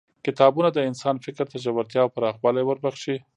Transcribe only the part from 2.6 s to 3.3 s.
وربخښي